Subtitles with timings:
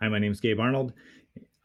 [0.00, 0.92] Hi, my name is Gabe Arnold.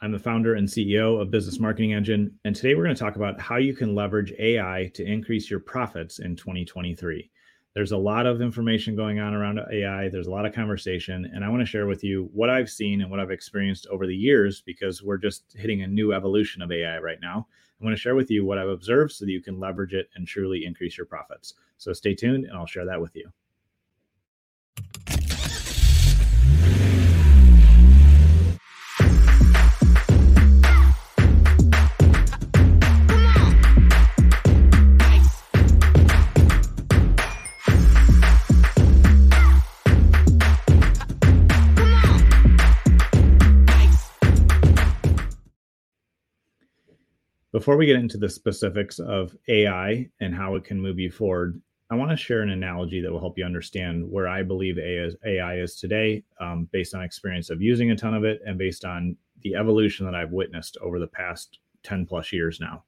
[0.02, 2.34] I'm the founder and CEO of Business Marketing Engine.
[2.46, 5.60] And today we're going to talk about how you can leverage AI to increase your
[5.60, 7.30] profits in 2023.
[7.76, 11.30] There's a lot of information going on around AI, there's a lot of conversation.
[11.32, 14.08] And I want to share with you what I've seen and what I've experienced over
[14.08, 17.46] the years because we're just hitting a new evolution of AI right now.
[17.80, 20.10] I'm going to share with you what I've observed so that you can leverage it
[20.16, 21.54] and truly increase your profits.
[21.78, 23.30] So stay tuned and I'll share that with you.
[47.54, 51.62] Before we get into the specifics of AI and how it can move you forward,
[51.92, 55.58] I want to share an analogy that will help you understand where I believe AI
[55.60, 59.16] is today, um, based on experience of using a ton of it and based on
[59.44, 62.86] the evolution that I've witnessed over the past 10 plus years now.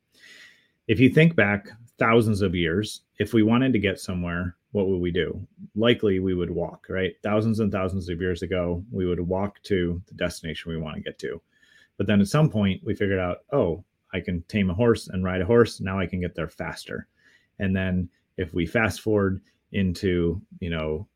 [0.87, 1.67] If you think back
[1.99, 5.45] thousands of years, if we wanted to get somewhere, what would we do?
[5.75, 7.13] Likely we would walk, right?
[7.21, 11.03] Thousands and thousands of years ago, we would walk to the destination we want to
[11.03, 11.39] get to.
[11.97, 13.83] But then at some point, we figured out, oh,
[14.13, 15.81] I can tame a horse and ride a horse.
[15.81, 17.07] Now I can get there faster.
[17.59, 21.07] And then if we fast forward into, you know,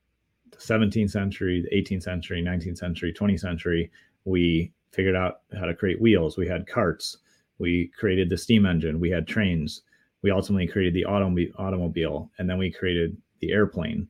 [0.52, 3.92] the 17th century, the 18th century, 19th century, 20th century,
[4.26, 6.38] we figured out how to create wheels.
[6.38, 7.18] We had carts.
[7.58, 9.00] We created the steam engine.
[9.00, 9.84] We had trains.
[10.22, 12.32] We ultimately created the autom- automobile.
[12.38, 14.10] And then we created the airplane.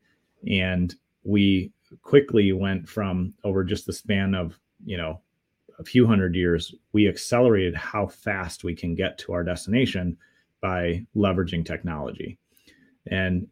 [0.49, 0.93] And
[1.23, 1.71] we
[2.01, 5.21] quickly went from over just the span of, you know,
[5.79, 10.17] a few hundred years, we accelerated how fast we can get to our destination
[10.61, 12.37] by leveraging technology.
[13.07, 13.47] And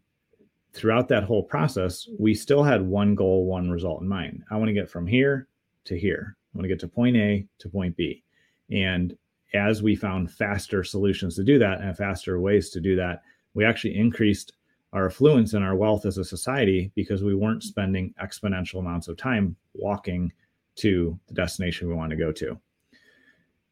[0.73, 4.43] throughout that whole process, we still had one goal, one result in mind.
[4.51, 5.47] I want to get from here
[5.85, 6.35] to here.
[6.53, 8.23] I want to get to point A to point B.
[8.69, 9.17] And
[9.53, 13.21] as we found faster solutions to do that and faster ways to do that,
[13.53, 14.53] we actually increased
[14.93, 19.17] our affluence and our wealth as a society because we weren't spending exponential amounts of
[19.17, 20.31] time walking
[20.77, 22.57] to the destination we want to go to.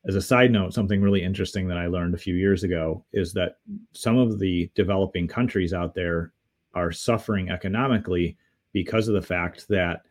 [0.08, 3.34] As a side note, something really interesting that I learned a few years ago is
[3.34, 3.58] that
[3.94, 6.32] some of the developing countries out there
[6.76, 8.38] are suffering economically
[8.72, 10.02] because of the fact that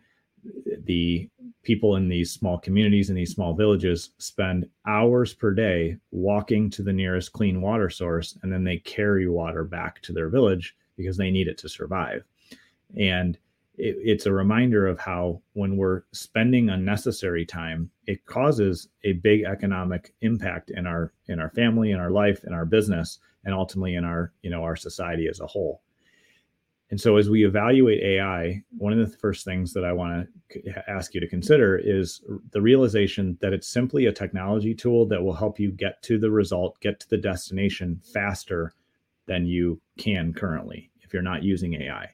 [0.85, 1.29] the
[1.63, 6.83] people in these small communities in these small villages spend hours per day walking to
[6.83, 11.17] the nearest clean water source and then they carry water back to their village because
[11.17, 12.25] they need it to survive.
[12.97, 13.39] And
[13.77, 19.43] it, it's a reminder of how when we're spending unnecessary time it causes a big
[19.43, 23.95] economic impact in our in our family in our life in our business and ultimately
[23.95, 25.83] in our you know our society as a whole.
[26.91, 30.85] And so as we evaluate ai one of the first things that i want to
[30.89, 35.35] ask you to consider is the realization that it's simply a technology tool that will
[35.35, 38.75] help you get to the result get to the destination faster
[39.27, 42.11] than you can currently if you're not using ai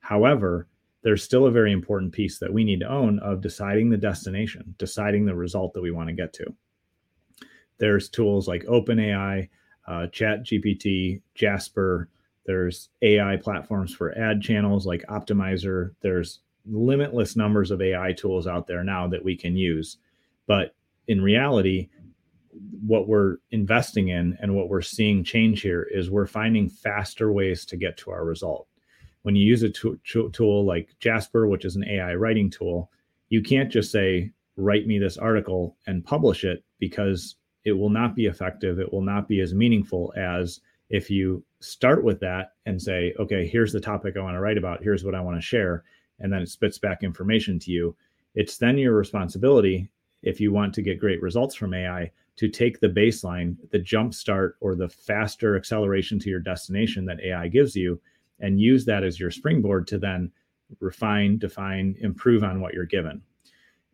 [0.00, 0.66] however
[1.04, 4.74] there's still a very important piece that we need to own of deciding the destination,
[4.78, 6.46] deciding the result that we want to get to.
[7.78, 9.48] There's tools like OpenAI,
[9.86, 12.08] uh, ChatGPT, Jasper.
[12.46, 15.90] There's AI platforms for ad channels like Optmyzr.
[16.00, 19.98] There's limitless numbers of AI tools out there now that we can use.
[20.46, 20.74] But
[21.06, 21.90] in reality,
[22.86, 27.66] what we're investing in and what we're seeing change here is we're finding faster ways
[27.66, 28.68] to get to our result
[29.24, 32.90] when you use a tool like Jasper, which is an AI writing tool,
[33.30, 38.14] you can't just say, write me this article and publish it because it will not
[38.14, 38.78] be effective.
[38.78, 43.46] It will not be as meaningful as if you start with that and say, okay,
[43.46, 45.84] here's the topic I want to write about, here's what I want to share,
[46.20, 47.96] and then it spits back information to you.
[48.34, 49.88] It's then your responsibility,
[50.22, 54.12] if you want to get great results from AI, to take the baseline, the jump
[54.12, 57.98] start, or the faster acceleration to your destination that AI gives you
[58.40, 60.30] and use that as your springboard to then
[60.80, 63.22] refine, define, improve on what you're given.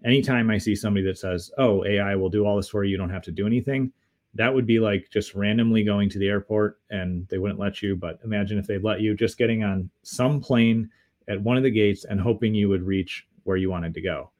[0.04, 2.96] Anytime I see somebody that says, Oh, AI will do all this for you, you
[2.96, 3.92] don't have to do anything,
[4.34, 7.96] that would be like just randomly going to the airport and they wouldn't let you.
[7.96, 10.88] But imagine if they'd let you just getting on some plane
[11.28, 14.30] at one of the gates and hoping you would reach where you wanted to go.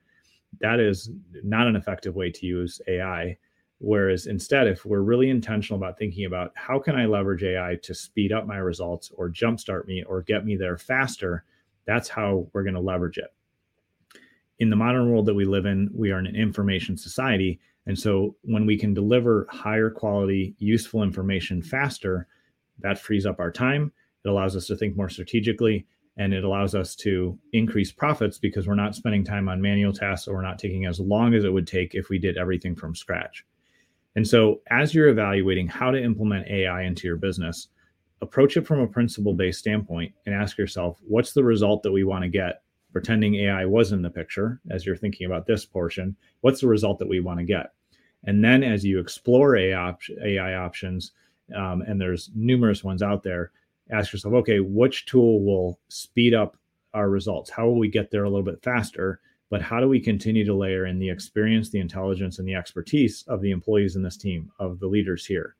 [0.61, 1.11] That is
[1.43, 3.37] not an effective way to use AI.
[3.83, 7.95] Whereas instead, if we're really intentional about thinking about how can I leverage AI to
[7.95, 11.45] speed up my results or jumpstart me or get me there faster,
[11.87, 13.33] that's how we're going to leverage it.
[14.59, 17.59] In the modern world that we live in, we are in an information society.
[17.87, 22.27] And so when we can deliver higher quality, useful information faster,
[22.81, 23.93] that frees up our time.
[24.27, 25.87] It allows us to think more strategically
[26.19, 30.29] and it allows us to increase profits because we're not spending time on manual tasks
[30.29, 32.95] or we're not taking as long as it would take if we did everything from
[32.95, 33.47] scratch.
[34.17, 37.69] And so, as you're evaluating how to implement AI into your business,
[38.23, 42.05] approach it from a principle based standpoint and ask yourself, what's the result that we
[42.05, 42.63] want to get?
[42.93, 46.99] Pretending AI was in the picture as you're thinking about this portion, what's the result
[46.99, 47.73] that we want to get?
[48.25, 51.13] And then as you explore AI, op- AI options,
[51.55, 53.53] um, and there's numerous ones out there,
[53.91, 56.57] ask yourself, okay, which tool will speed up
[56.95, 57.51] our results?
[57.51, 59.21] How will we get there a little bit faster?
[59.51, 63.25] But how do we continue to layer in the experience, the intelligence, and the expertise
[63.27, 65.57] of the employees in this team, of the leaders here?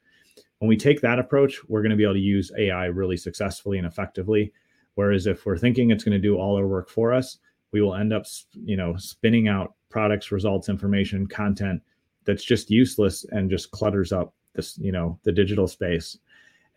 [0.61, 3.79] When we take that approach, we're going to be able to use AI really successfully
[3.79, 4.53] and effectively.
[4.95, 7.39] Whereas if we're thinking it's going to do all our work for us,
[7.73, 11.83] we will end up, you know, spinning out products, results, information, content
[12.25, 16.19] that's just useless and just clutters up this, you know, the digital space.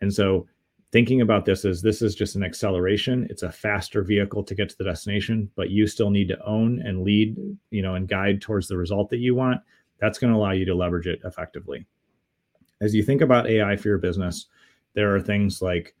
[0.00, 0.46] And so
[0.94, 3.26] thinking about this as this is just an acceleration.
[3.28, 6.80] It's a faster vehicle to get to the destination but you still need to own
[6.82, 7.36] and lead
[7.70, 9.60] you know and guide towards the result that you want.
[9.98, 11.84] That's going to allow you to leverage it effectively.
[12.80, 14.46] As you think about ai for your business
[14.92, 15.96] there are things like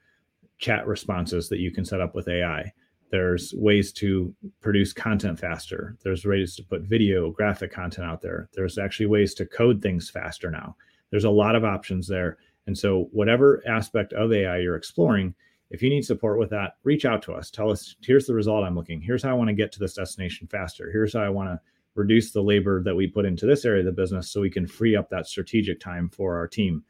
[0.58, 2.72] chat responses that you can set up with ai
[3.10, 5.96] there's ways to produce content faster.
[6.02, 8.48] There's ways to put video graphic content out there.
[8.54, 10.76] There's actually ways to code things faster now.
[11.10, 15.34] There's a lot of options there and so, whatever aspect of AI you're exploring,
[15.70, 17.50] if you need support with that, reach out to us.
[17.50, 19.00] Tell us, here's the result I'm looking.
[19.00, 20.90] Here's how I want to get to this destination faster.
[20.90, 21.60] Here's how I want to
[21.94, 24.66] reduce the labor that we put into this area of the business so we can
[24.66, 26.84] free up that strategic time for our team.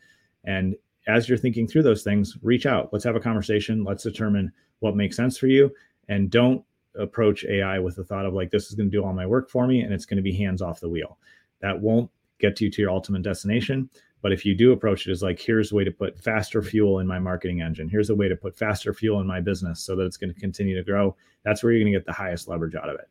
[0.45, 0.77] And
[1.07, 2.93] as you're thinking through those things, reach out.
[2.93, 3.85] Let's have a conversation.
[3.85, 5.71] Let's determine what makes sense for you.
[6.09, 9.13] And don't approach AI with the thought of like, this is going to do all
[9.13, 11.19] my work for me and it's going to be hands off the wheel.
[11.61, 13.89] That won't get you to your ultimate destination.
[14.25, 16.99] But if you do approach it as like, here's a way to put faster fuel
[16.99, 19.95] in my marketing engine, here's a way to put faster fuel in my business so
[19.97, 22.49] that it's going to continue to grow, that's where you're going to get the highest
[22.49, 23.07] leverage out of it.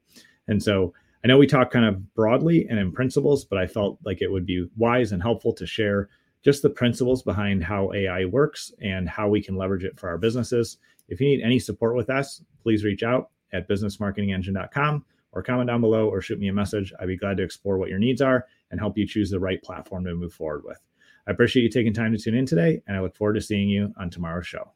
[0.48, 0.92] And so
[1.24, 4.32] I know we talk kind of broadly and in principles, but I felt like it
[4.32, 6.10] would be wise and helpful to share
[6.44, 10.18] just the principles behind how AI works and how we can leverage it for our
[10.18, 10.78] businesses.
[11.10, 15.82] If you need any support with us, please reach out at businessmarketingengine.com or comment down
[15.82, 16.92] below or shoot me a message.
[17.00, 19.62] I'd be glad to explore what your needs are and help you choose the right
[19.62, 20.80] platform to move forward with.
[21.28, 23.70] I appreciate you taking time to tune in today, and I look forward to seeing
[23.70, 24.74] you on tomorrow's show.